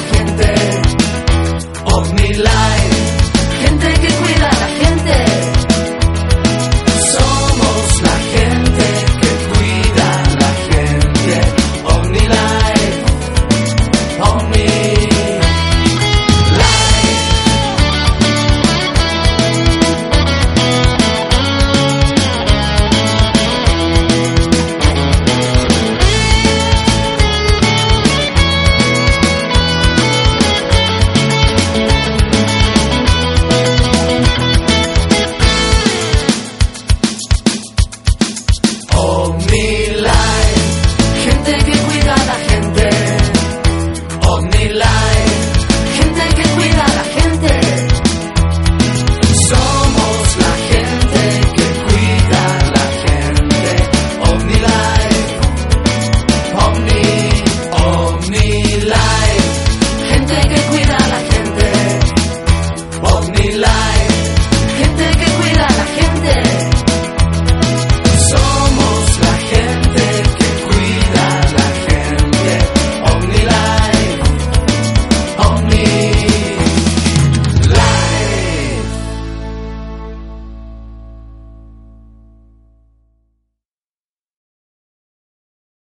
la 0.00 0.08
gente. 0.08 0.49